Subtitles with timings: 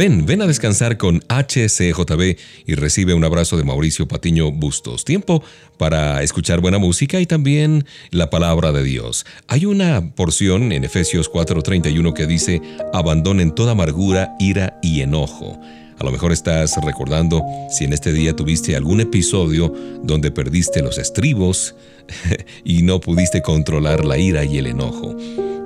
[0.00, 5.04] Ven, ven a descansar con HCJB y recibe un abrazo de Mauricio Patiño Bustos.
[5.04, 5.42] Tiempo
[5.76, 9.26] para escuchar buena música y también la palabra de Dios.
[9.46, 12.62] Hay una porción en Efesios 4:31 que dice,
[12.94, 15.60] abandonen toda amargura, ira y enojo.
[15.98, 19.70] A lo mejor estás recordando si en este día tuviste algún episodio
[20.02, 21.74] donde perdiste los estribos
[22.64, 25.14] y no pudiste controlar la ira y el enojo.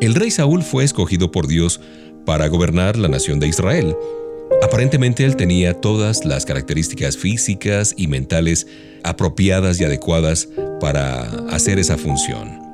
[0.01, 1.81] El rey Saúl fue escogido por Dios
[2.27, 3.95] para gobernar la nación de Israel.
[4.63, 8.67] Aparentemente él tenía todas las características físicas y mentales
[9.03, 10.49] apropiadas y adecuadas
[10.81, 12.65] para hacer esa función.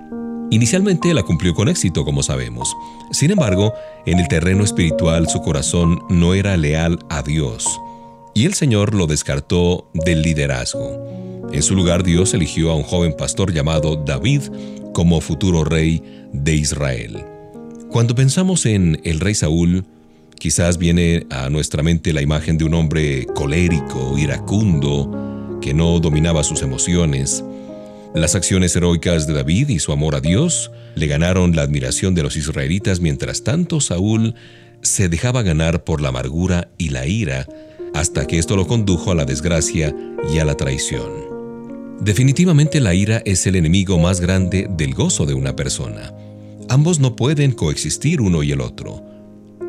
[0.51, 2.77] Inicialmente la cumplió con éxito, como sabemos.
[3.13, 3.73] Sin embargo,
[4.05, 7.67] en el terreno espiritual su corazón no era leal a Dios,
[8.35, 11.49] y el Señor lo descartó del liderazgo.
[11.53, 14.43] En su lugar Dios eligió a un joven pastor llamado David
[14.93, 17.25] como futuro rey de Israel.
[17.91, 19.85] Cuando pensamos en el rey Saúl,
[20.41, 26.43] Quizás viene a nuestra mente la imagen de un hombre colérico, iracundo, que no dominaba
[26.45, 27.45] sus emociones.
[28.15, 32.23] Las acciones heroicas de David y su amor a Dios le ganaron la admiración de
[32.23, 34.35] los israelitas, mientras tanto Saúl
[34.81, 37.47] se dejaba ganar por la amargura y la ira,
[37.93, 39.95] hasta que esto lo condujo a la desgracia
[40.33, 41.11] y a la traición.
[42.01, 46.15] Definitivamente la ira es el enemigo más grande del gozo de una persona.
[46.71, 49.10] Ambos no pueden coexistir uno y el otro.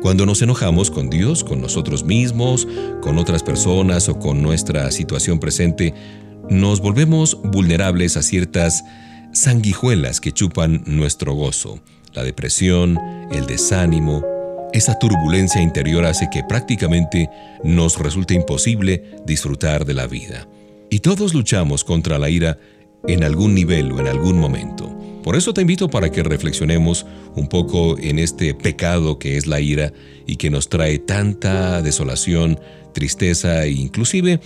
[0.02, 2.66] Cuando nos enojamos con Dios, con nosotros mismos,
[3.00, 5.94] con otras personas o con nuestra situación presente,
[6.50, 8.82] nos volvemos vulnerables a ciertas
[9.32, 11.78] sanguijuelas que chupan nuestro gozo.
[12.14, 12.98] La depresión,
[13.30, 14.24] el desánimo,
[14.72, 17.30] esa turbulencia interior hace que prácticamente
[17.62, 20.48] nos resulte imposible disfrutar de la vida.
[20.90, 22.58] Y todos luchamos contra la ira
[23.06, 24.92] en algún nivel o en algún momento.
[25.22, 27.06] Por eso te invito para que reflexionemos
[27.36, 29.92] un poco en este pecado que es la ira
[30.26, 32.58] y que nos trae tanta desolación,
[32.92, 34.40] tristeza e inclusive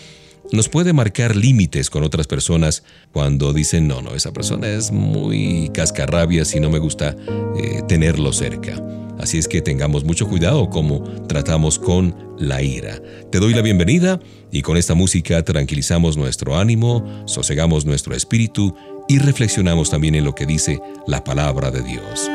[0.53, 5.70] nos puede marcar límites con otras personas cuando dicen, no, no, esa persona es muy
[5.75, 7.16] cascarrabia si no me gusta
[7.58, 8.81] eh, tenerlo cerca.
[9.19, 13.00] Así es que tengamos mucho cuidado como tratamos con la ira.
[13.32, 14.20] Te doy la bienvenida
[14.53, 18.75] y con esta música tranquilizamos nuestro ánimo, sosegamos nuestro espíritu
[19.09, 22.28] y reflexionamos también en lo que dice la palabra de Dios.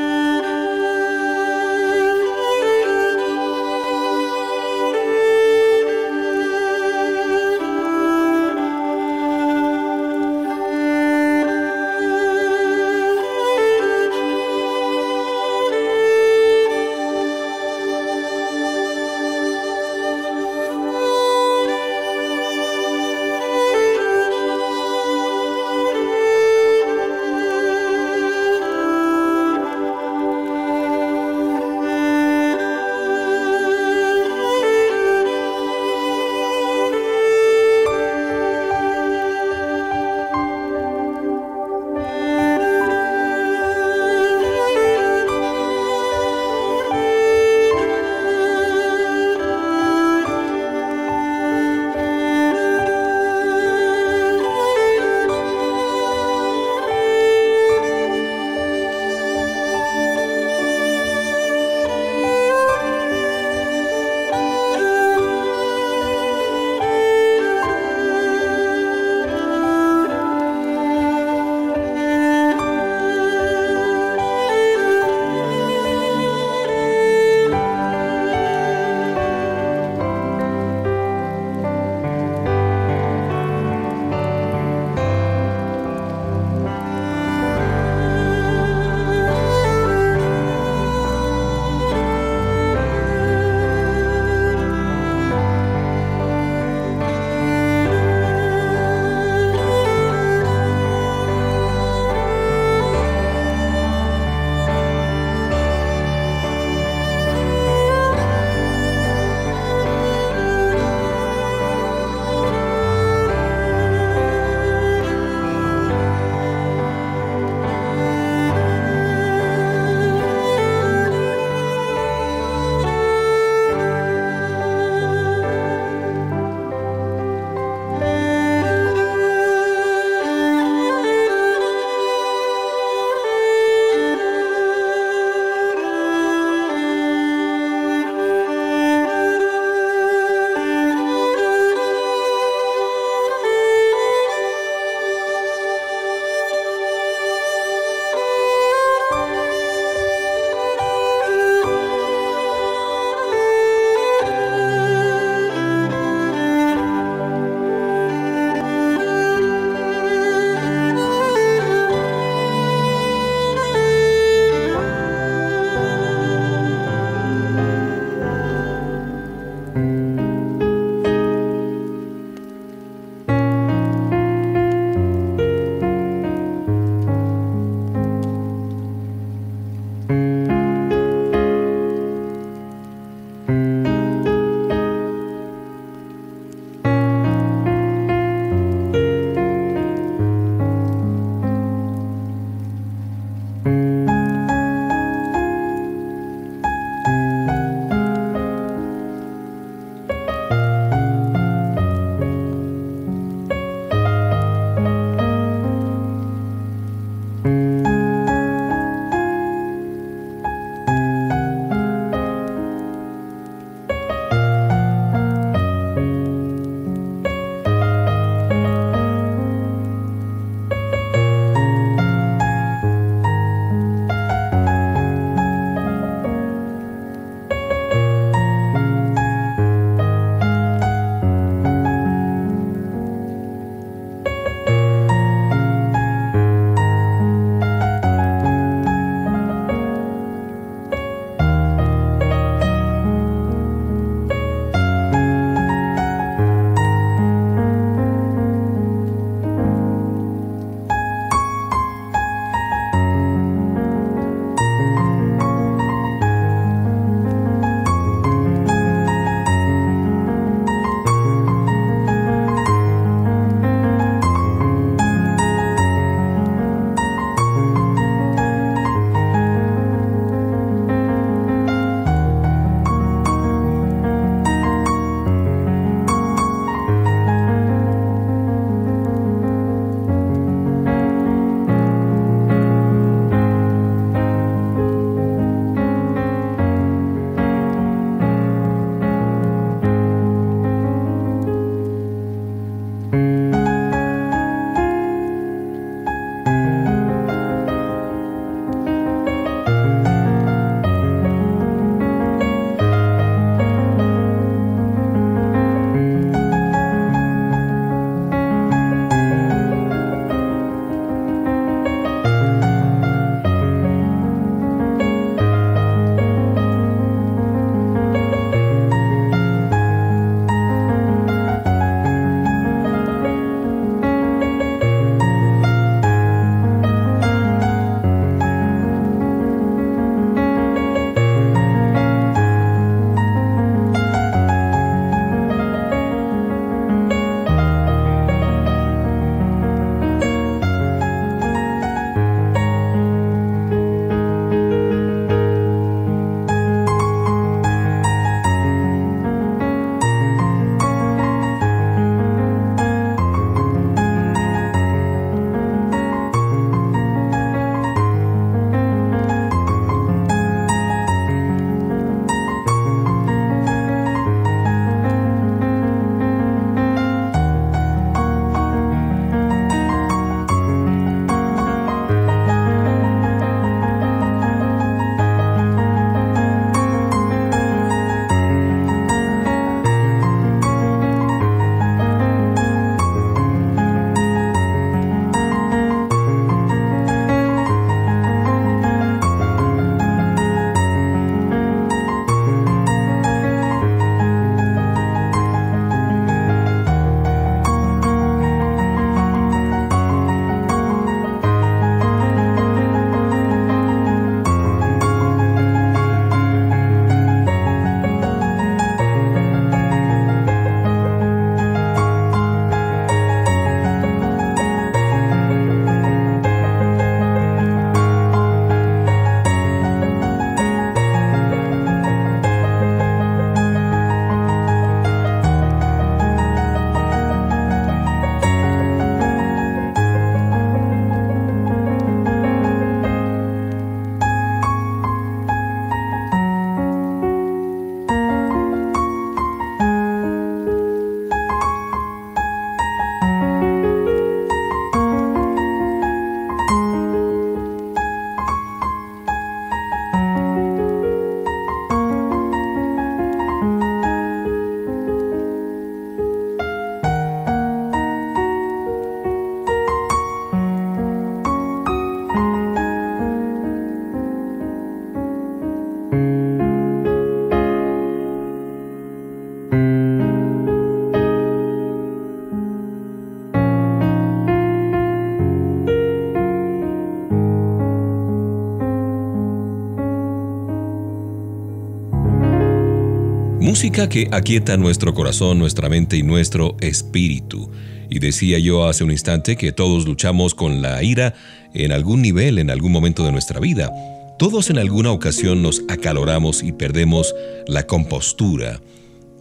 [483.92, 487.70] Que aquieta nuestro corazón, nuestra mente y nuestro espíritu.
[488.10, 491.34] Y decía yo hace un instante que todos luchamos con la ira
[491.74, 493.92] en algún nivel, en algún momento de nuestra vida.
[494.40, 497.36] Todos en alguna ocasión nos acaloramos y perdemos
[497.68, 498.80] la compostura.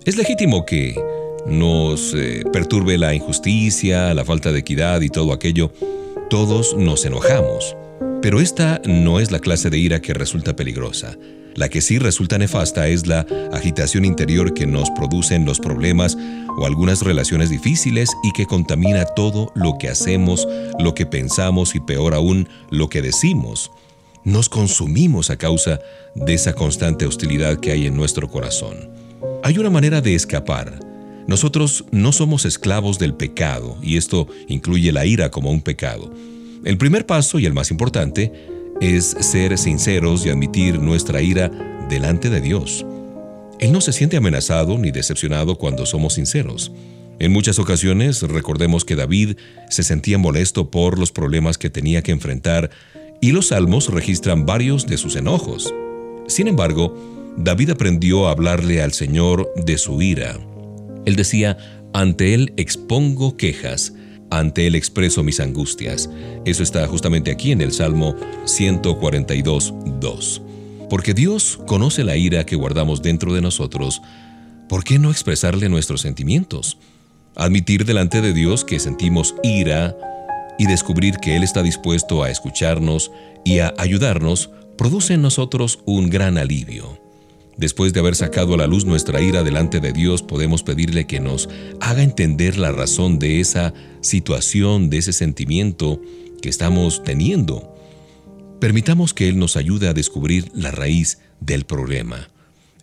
[0.04, 1.00] Es legítimo que
[1.47, 5.73] nos eh, perturbe la injusticia, la falta de equidad y todo aquello.
[6.28, 7.76] Todos nos enojamos.
[8.21, 11.16] Pero esta no es la clase de ira que resulta peligrosa.
[11.61, 16.17] La que sí resulta nefasta es la agitación interior que nos producen los problemas
[16.57, 20.49] o algunas relaciones difíciles y que contamina todo lo que hacemos,
[20.79, 23.71] lo que pensamos y peor aún lo que decimos.
[24.25, 25.81] Nos consumimos a causa
[26.14, 28.88] de esa constante hostilidad que hay en nuestro corazón.
[29.43, 30.81] Hay una manera de escapar.
[31.26, 36.11] Nosotros no somos esclavos del pecado y esto incluye la ira como un pecado.
[36.64, 38.33] El primer paso y el más importante
[38.80, 41.50] es ser sinceros y admitir nuestra ira
[41.88, 42.87] delante de Dios.
[43.58, 46.72] Él no se siente amenazado ni decepcionado cuando somos sinceros.
[47.18, 49.37] En muchas ocasiones recordemos que David
[49.68, 52.70] se sentía molesto por los problemas que tenía que enfrentar
[53.20, 55.75] y los salmos registran varios de sus enojos.
[56.26, 56.96] Sin embargo,
[57.37, 60.38] David aprendió a hablarle al Señor de su ira.
[61.04, 61.58] Él decía,
[61.92, 63.92] ante Él expongo quejas,
[64.30, 66.08] ante Él expreso mis angustias.
[66.44, 70.42] Eso está justamente aquí en el Salmo 142, 2.
[70.88, 74.02] Porque Dios conoce la ira que guardamos dentro de nosotros,
[74.68, 76.78] ¿por qué no expresarle nuestros sentimientos?
[77.37, 79.96] Admitir delante de Dios que sentimos ira
[80.58, 83.10] y descubrir que Él está dispuesto a escucharnos
[83.44, 87.00] y a ayudarnos produce en nosotros un gran alivio.
[87.61, 91.21] Después de haber sacado a la luz nuestra ira delante de Dios, podemos pedirle que
[91.21, 96.00] nos haga entender la razón de esa situación, de ese sentimiento
[96.40, 97.76] que estamos teniendo.
[98.61, 102.31] Permitamos que Él nos ayude a descubrir la raíz del problema.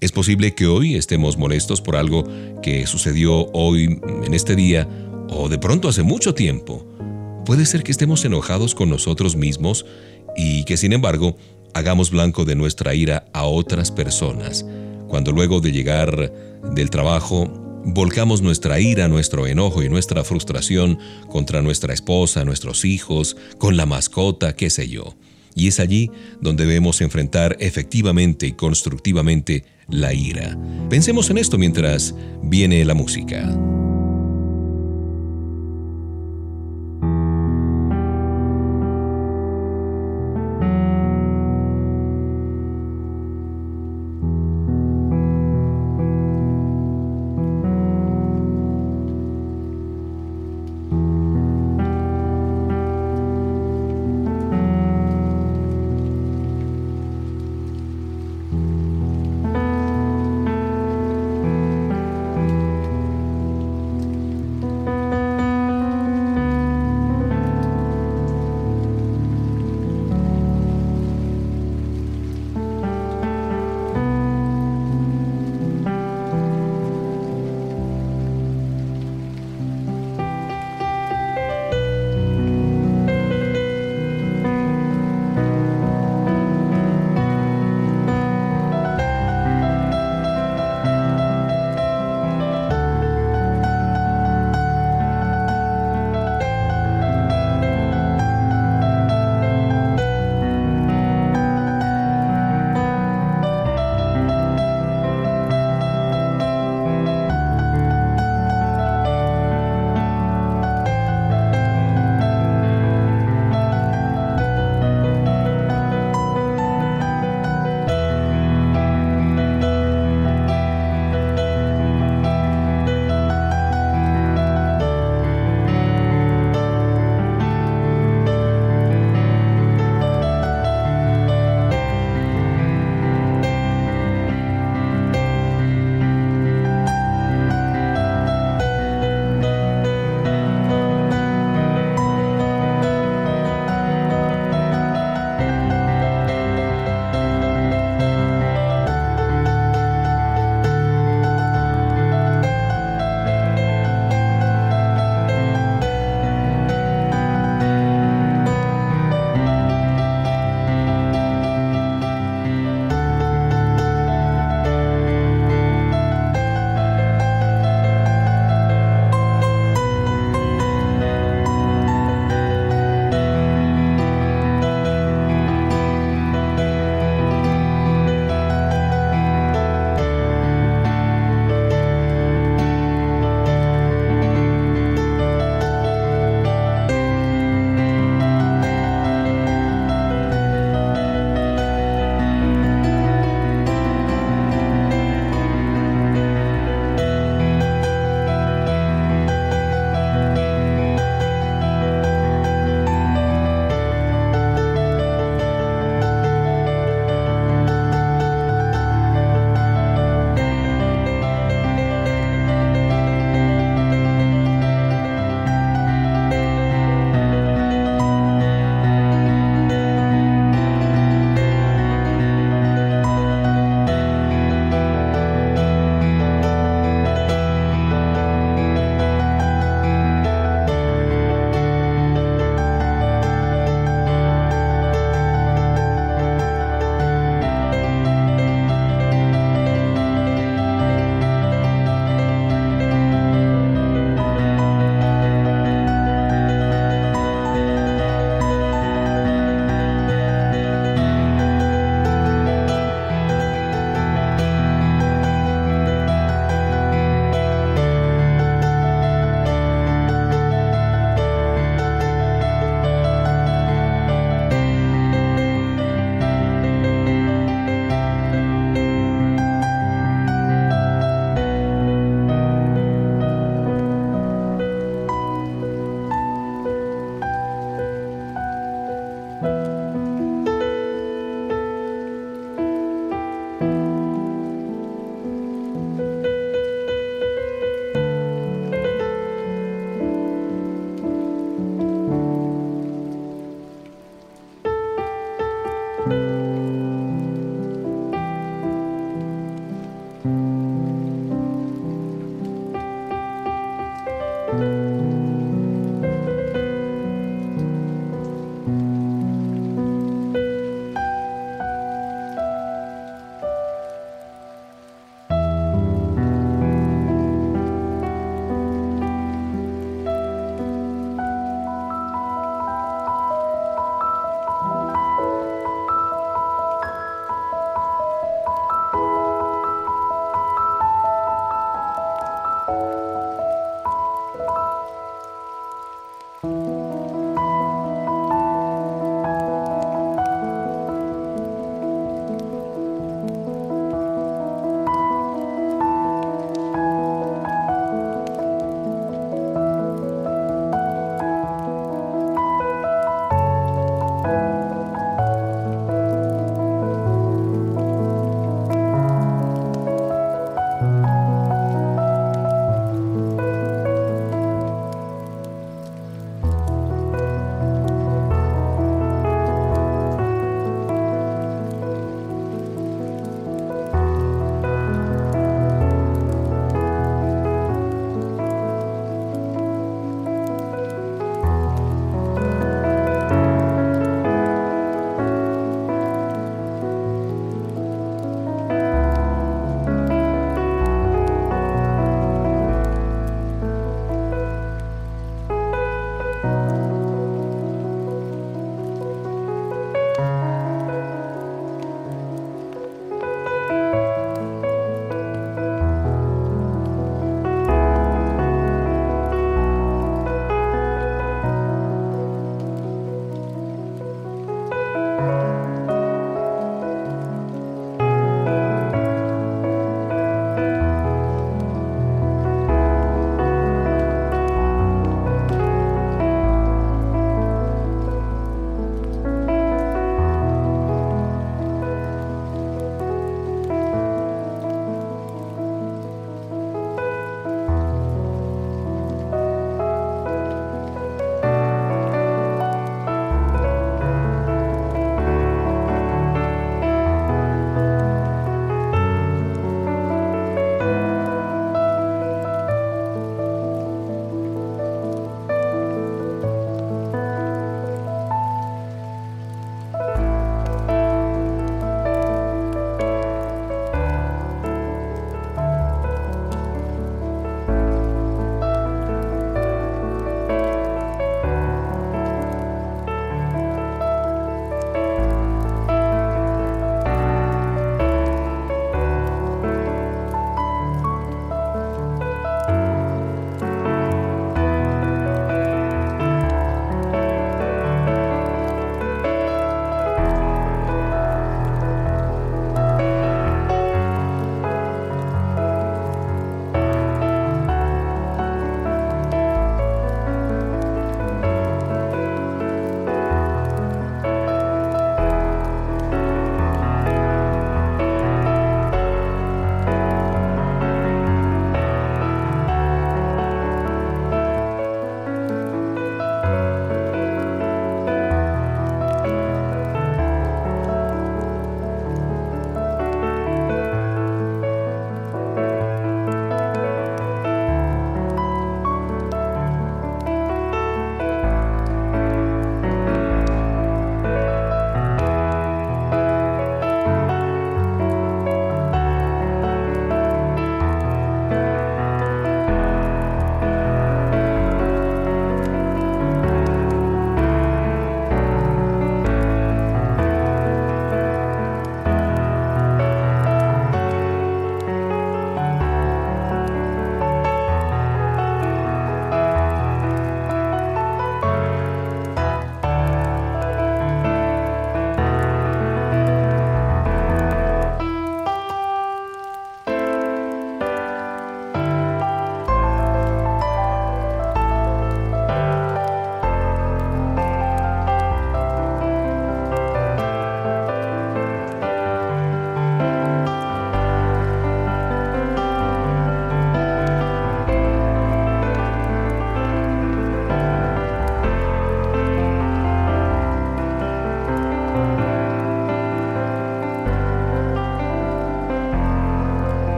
[0.00, 2.26] Es posible que hoy estemos molestos por algo
[2.60, 4.88] que sucedió hoy, en este día,
[5.28, 6.84] o de pronto hace mucho tiempo.
[7.46, 9.86] Puede ser que estemos enojados con nosotros mismos
[10.36, 11.36] y que sin embargo
[11.74, 14.64] hagamos blanco de nuestra ira a otras personas,
[15.08, 16.32] cuando luego de llegar
[16.74, 17.50] del trabajo
[17.84, 23.86] volcamos nuestra ira, nuestro enojo y nuestra frustración contra nuestra esposa, nuestros hijos, con la
[23.86, 25.14] mascota, qué sé yo.
[25.54, 30.58] Y es allí donde debemos enfrentar efectivamente y constructivamente la ira.
[30.88, 33.56] Pensemos en esto mientras viene la música.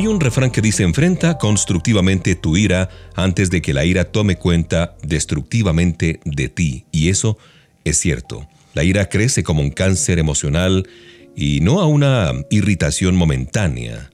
[0.00, 4.36] Hay un refrán que dice enfrenta constructivamente tu ira antes de que la ira tome
[4.36, 6.86] cuenta destructivamente de ti.
[6.90, 7.36] Y eso
[7.84, 8.48] es cierto.
[8.72, 10.88] La ira crece como un cáncer emocional
[11.36, 14.10] y no a una irritación momentánea.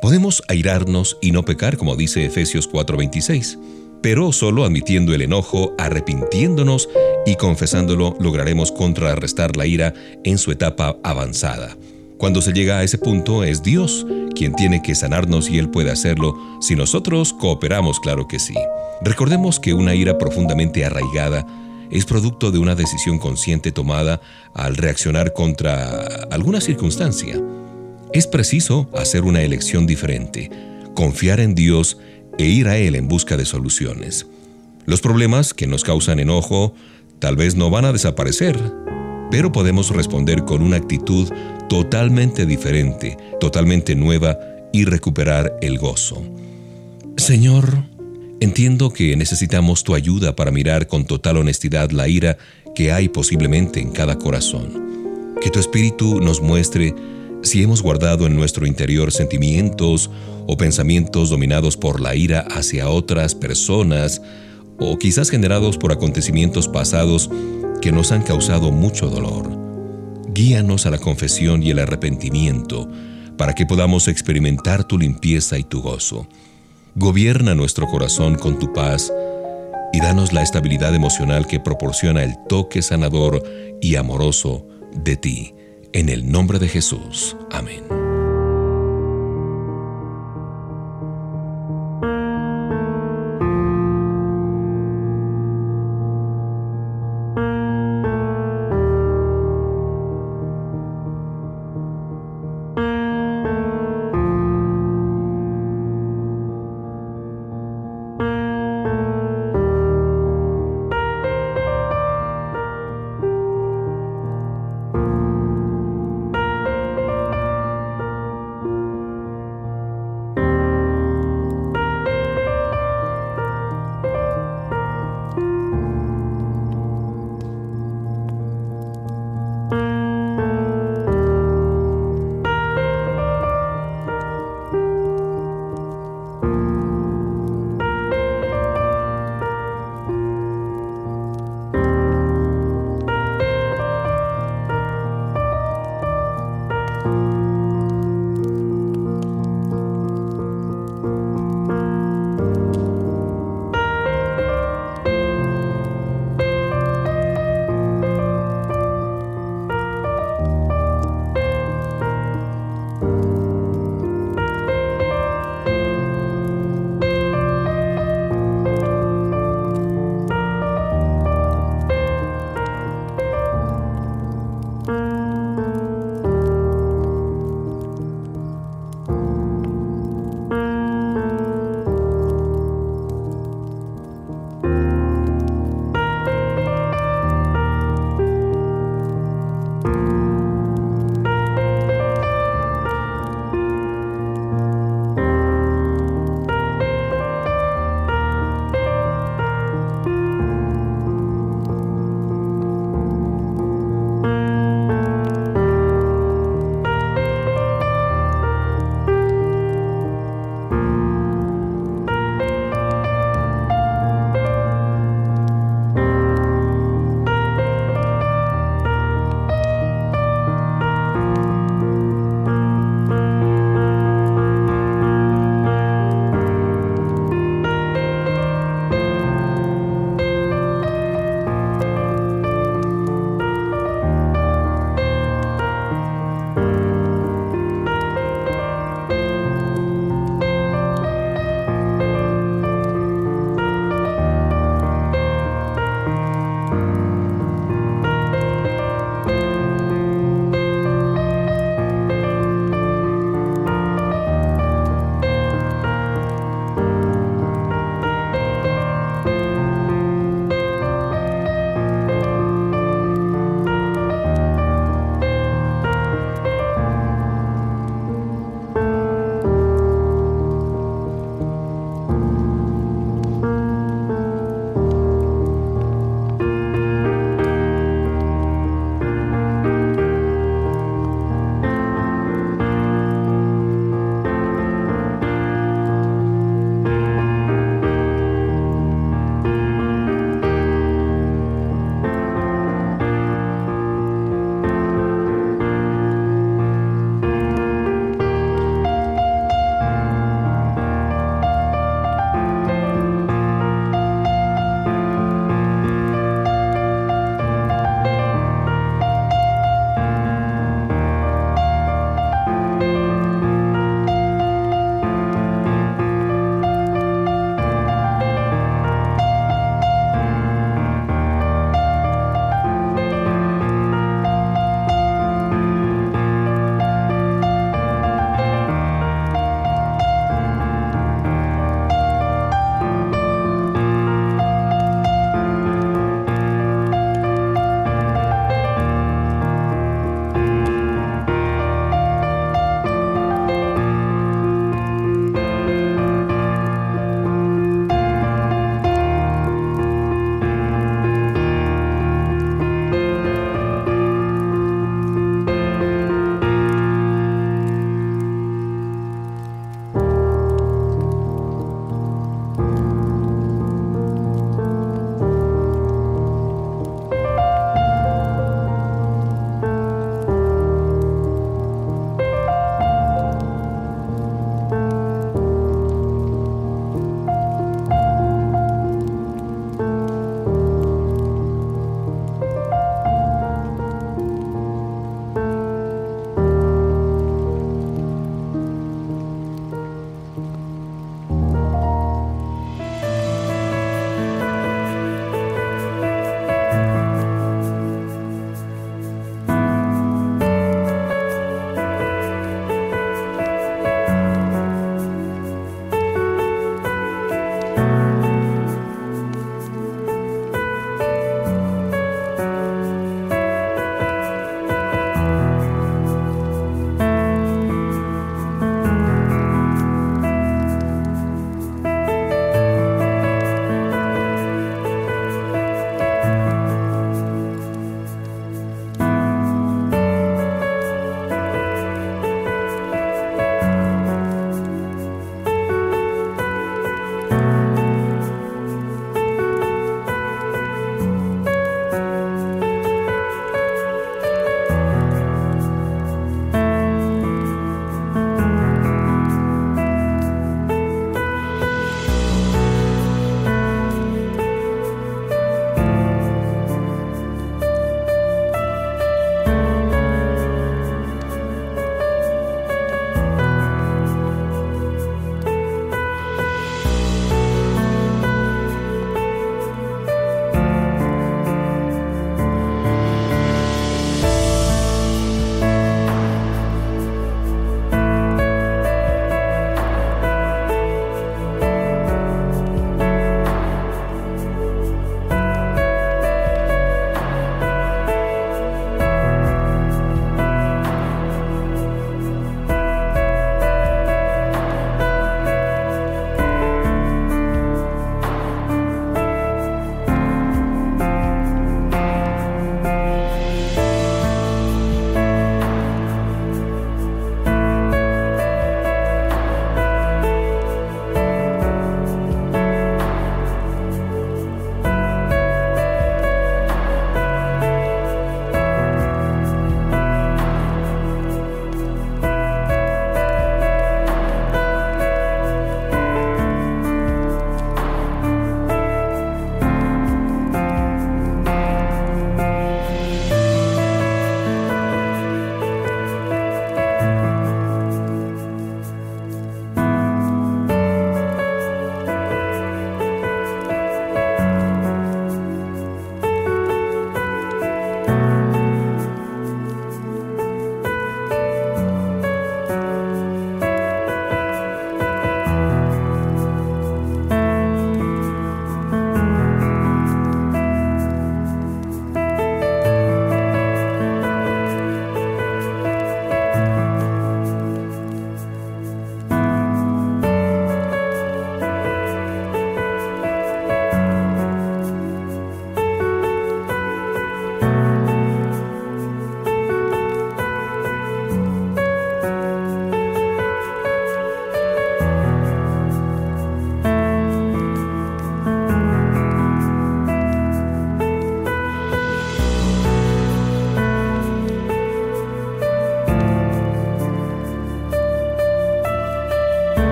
[0.00, 3.58] Podemos airarnos y no pecar, como dice Efesios 4:26,
[4.02, 6.88] pero solo admitiendo el enojo, arrepintiéndonos
[7.26, 11.76] y confesándolo lograremos contrarrestar la ira en su etapa avanzada.
[12.18, 15.90] Cuando se llega a ese punto es Dios quien tiene que sanarnos y Él puede
[15.90, 18.54] hacerlo si nosotros cooperamos, claro que sí.
[19.02, 21.46] Recordemos que una ira profundamente arraigada
[21.90, 24.20] es producto de una decisión consciente tomada
[24.54, 27.40] al reaccionar contra alguna circunstancia.
[28.12, 30.50] Es preciso hacer una elección diferente,
[30.94, 31.98] confiar en Dios
[32.38, 34.26] e ir a Él en busca de soluciones.
[34.86, 36.74] Los problemas que nos causan enojo
[37.18, 38.58] tal vez no van a desaparecer,
[39.30, 41.30] pero podemos responder con una actitud
[41.68, 44.38] totalmente diferente, totalmente nueva
[44.72, 46.22] y recuperar el gozo.
[47.16, 47.84] Señor,
[48.40, 52.36] entiendo que necesitamos tu ayuda para mirar con total honestidad la ira
[52.74, 55.34] que hay posiblemente en cada corazón.
[55.40, 56.94] Que tu Espíritu nos muestre
[57.42, 60.10] si hemos guardado en nuestro interior sentimientos
[60.46, 64.20] o pensamientos dominados por la ira hacia otras personas
[64.78, 67.30] o quizás generados por acontecimientos pasados
[67.80, 69.65] que nos han causado mucho dolor.
[70.36, 72.90] Guíanos a la confesión y el arrepentimiento
[73.38, 76.28] para que podamos experimentar tu limpieza y tu gozo.
[76.94, 79.10] Gobierna nuestro corazón con tu paz
[79.94, 83.42] y danos la estabilidad emocional que proporciona el toque sanador
[83.80, 85.54] y amoroso de ti.
[85.94, 87.34] En el nombre de Jesús.
[87.50, 87.95] Amén.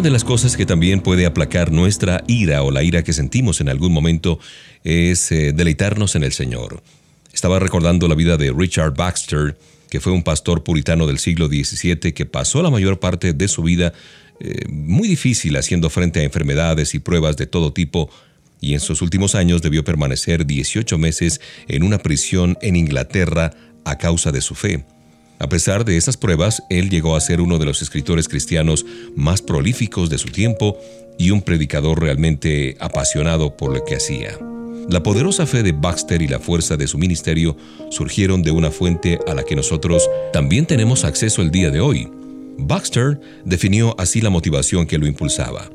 [0.00, 3.60] Una de las cosas que también puede aplacar nuestra ira o la ira que sentimos
[3.60, 4.38] en algún momento
[4.82, 6.82] es eh, deleitarnos en el Señor.
[7.34, 9.58] Estaba recordando la vida de Richard Baxter,
[9.90, 13.62] que fue un pastor puritano del siglo XVII que pasó la mayor parte de su
[13.62, 13.92] vida
[14.40, 18.08] eh, muy difícil haciendo frente a enfermedades y pruebas de todo tipo,
[18.58, 23.50] y en sus últimos años debió permanecer 18 meses en una prisión en Inglaterra
[23.84, 24.82] a causa de su fe.
[25.40, 28.84] A pesar de esas pruebas, él llegó a ser uno de los escritores cristianos
[29.16, 30.78] más prolíficos de su tiempo
[31.18, 34.38] y un predicador realmente apasionado por lo que hacía.
[34.90, 37.56] La poderosa fe de Baxter y la fuerza de su ministerio
[37.90, 42.06] surgieron de una fuente a la que nosotros también tenemos acceso el día de hoy.
[42.58, 45.70] Baxter definió así la motivación que lo impulsaba.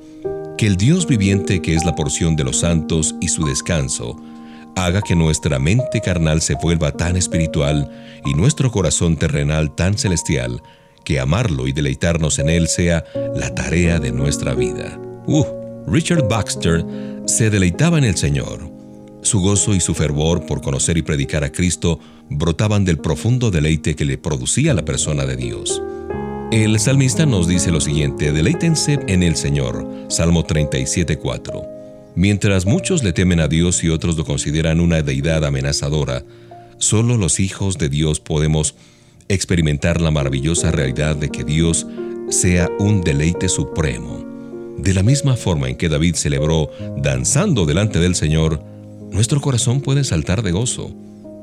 [0.59, 4.15] Que el Dios viviente que es la porción de los santos y su descanso,
[4.75, 7.89] haga que nuestra mente carnal se vuelva tan espiritual
[8.25, 10.61] y nuestro corazón terrenal tan celestial,
[11.03, 13.05] que amarlo y deleitarnos en él sea
[13.35, 14.99] la tarea de nuestra vida.
[15.27, 15.45] Uh,
[15.87, 16.85] Richard Baxter
[17.25, 18.71] se deleitaba en el Señor.
[19.21, 21.99] Su gozo y su fervor por conocer y predicar a Cristo
[22.29, 25.81] brotaban del profundo deleite que le producía la persona de Dios.
[26.51, 31.74] El salmista nos dice lo siguiente, deleítense en el Señor, Salmo 37.4.
[32.15, 36.23] Mientras muchos le temen a Dios y otros lo consideran una deidad amenazadora,
[36.77, 38.75] solo los hijos de Dios podemos
[39.27, 41.85] experimentar la maravillosa realidad de que Dios
[42.29, 44.23] sea un deleite supremo.
[44.77, 48.61] De la misma forma en que David celebró danzando delante del Señor,
[49.11, 50.95] nuestro corazón puede saltar de gozo,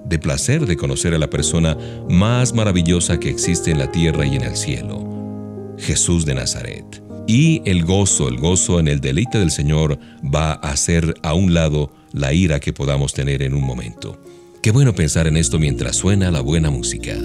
[0.06, 1.76] de placer de conocer a la persona
[2.08, 7.01] más maravillosa que existe en la tierra y en el cielo, Jesús de Nazaret.
[7.26, 11.54] Y el gozo, el gozo en el deleite del Señor va a hacer a un
[11.54, 14.20] lado la ira que podamos tener en un momento.
[14.62, 17.16] Qué bueno pensar en esto mientras suena la buena música.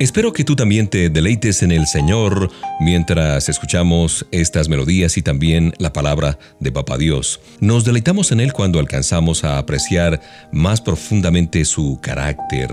[0.00, 5.74] Espero que tú también te deleites en el Señor mientras escuchamos estas melodías y también
[5.78, 7.40] la palabra de Papá Dios.
[7.58, 10.20] Nos deleitamos en Él cuando alcanzamos a apreciar
[10.52, 12.68] más profundamente su carácter.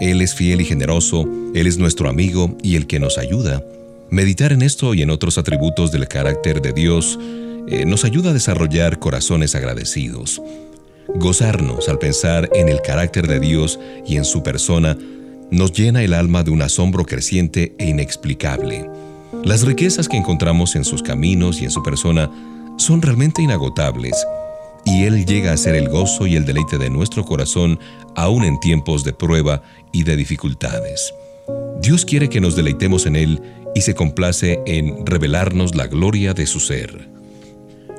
[0.00, 3.62] Él es fiel y generoso, Él es nuestro amigo y el que nos ayuda.
[4.10, 7.16] Meditar en esto y en otros atributos del carácter de Dios
[7.68, 10.42] eh, nos ayuda a desarrollar corazones agradecidos.
[11.14, 14.98] Gozarnos al pensar en el carácter de Dios y en su persona
[15.50, 18.88] nos llena el alma de un asombro creciente e inexplicable.
[19.44, 22.30] Las riquezas que encontramos en sus caminos y en su persona
[22.78, 24.14] son realmente inagotables,
[24.84, 27.78] y Él llega a ser el gozo y el deleite de nuestro corazón
[28.14, 31.12] aún en tiempos de prueba y de dificultades.
[31.80, 33.40] Dios quiere que nos deleitemos en Él
[33.74, 37.08] y se complace en revelarnos la gloria de su ser.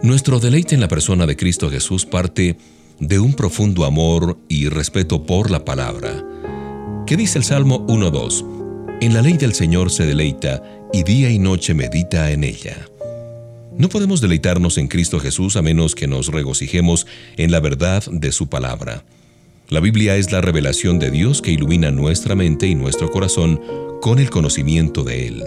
[0.01, 2.57] Nuestro deleite en la persona de Cristo Jesús parte
[2.99, 6.23] de un profundo amor y respeto por la palabra
[7.08, 8.99] ¿Qué dice el Salmo 1.2?
[8.99, 12.86] En la ley del Señor se deleita y día y noche medita en ella.
[13.78, 18.34] No podemos deleitarnos en Cristo Jesús a menos que nos regocijemos en la verdad de
[18.34, 19.05] su palabra.
[19.70, 23.62] La Biblia es la revelación de Dios que ilumina nuestra mente y nuestro corazón
[24.01, 25.45] con el conocimiento de Él.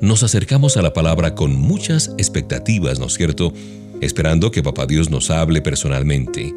[0.00, 3.52] Nos acercamos a la palabra con muchas expectativas, ¿no es cierto?
[4.00, 6.52] Esperando que Papá Dios nos hable personalmente.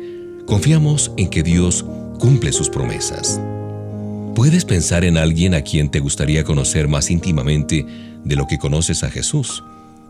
[0.48, 1.86] Confiamos en que Dios
[2.18, 3.40] cumple sus promesas.
[4.36, 7.86] Puedes pensar en alguien a quien te gustaría conocer más íntimamente
[8.24, 9.64] de lo que conoces a Jesús.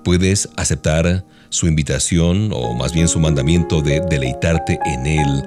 [0.04, 5.44] Puedes aceptar su invitación o más bien su mandamiento de deleitarte en Él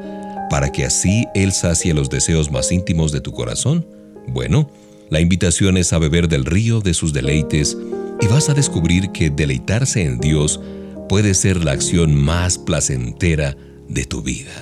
[0.51, 3.87] para que así Él sacie los deseos más íntimos de tu corazón.
[4.27, 4.69] Bueno,
[5.09, 7.77] la invitación es a beber del río de sus deleites
[8.21, 10.61] y vas a descubrir que deleitarse en Dios
[11.09, 13.57] puede ser la acción más placentera
[13.89, 14.53] de tu vida.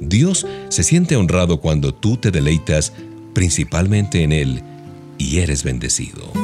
[0.00, 2.92] Dios se siente honrado cuando tú te deleitas
[3.34, 4.62] principalmente en Él,
[5.18, 6.43] y eres bendecido.